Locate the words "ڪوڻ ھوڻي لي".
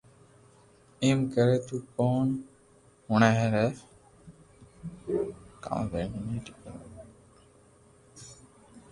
1.95-3.67